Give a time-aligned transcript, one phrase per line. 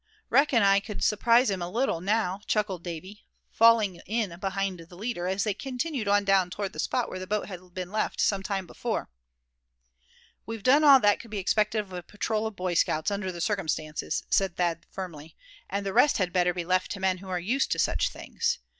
[0.31, 5.27] reckon I c'd surprise him a little now," chuckled Davy, falling in behind the leader,
[5.27, 8.41] as they continued on down toward the spot where the boat had been left some
[8.41, 9.11] time before.
[10.47, 13.41] "We've done all that could be expected of a patrol of Boy Scouts, under the
[13.41, 15.35] circumstances," said Thad firmly;
[15.69, 18.57] "and the rest had better be left to men who are used to such things.